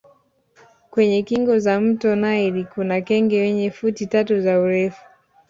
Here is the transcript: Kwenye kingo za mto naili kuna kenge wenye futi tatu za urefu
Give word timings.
Kwenye 0.89 1.23
kingo 1.23 1.59
za 1.59 1.81
mto 1.81 2.15
naili 2.15 2.65
kuna 2.65 3.01
kenge 3.01 3.41
wenye 3.41 3.71
futi 3.71 4.05
tatu 4.07 4.41
za 4.41 4.59
urefu 4.59 5.01